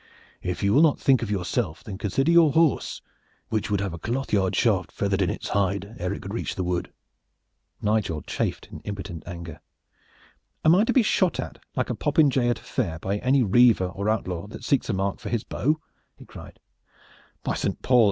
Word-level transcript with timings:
If 0.41 0.63
you 0.63 0.73
will 0.73 0.81
not 0.81 0.99
think 0.99 1.21
of 1.21 1.29
yourself, 1.29 1.83
then 1.83 1.99
consider 1.99 2.31
your 2.31 2.53
horse, 2.53 3.03
which 3.49 3.69
would 3.69 3.81
have 3.81 3.93
a 3.93 3.99
cloth 3.99 4.33
yard 4.33 4.55
shaft 4.55 4.91
feathered 4.91 5.21
in 5.21 5.29
its 5.29 5.49
hide 5.49 5.95
ere 5.99 6.11
it 6.11 6.23
could 6.23 6.33
reach 6.33 6.55
the 6.55 6.63
wood." 6.63 6.91
Nigel 7.83 8.23
chafed 8.23 8.67
in 8.71 8.79
impotent 8.79 9.21
anger. 9.27 9.61
"Am 10.65 10.73
I 10.73 10.85
to 10.85 10.91
be 10.91 11.03
shot 11.03 11.39
at 11.39 11.59
like 11.75 11.91
a 11.91 11.95
popinjay 11.95 12.49
at 12.49 12.57
a 12.57 12.63
fair, 12.63 12.97
by 12.97 13.19
any 13.19 13.43
reaver 13.43 13.89
or 13.89 14.09
outlaw 14.09 14.47
that 14.47 14.63
seeks 14.63 14.89
a 14.89 14.93
mark 14.93 15.19
for 15.19 15.29
his 15.29 15.43
bow?" 15.43 15.79
he 16.17 16.25
cried. 16.25 16.59
"By 17.43 17.53
Saint 17.53 17.83
Paul! 17.83 17.99